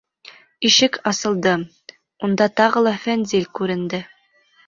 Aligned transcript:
Ишек 0.69 0.95
асылды, 1.11 1.51
унда 2.27 2.49
тағы 2.61 2.85
ла 2.87 2.93
Фәнзил 3.05 3.45
күренде. 3.59 4.01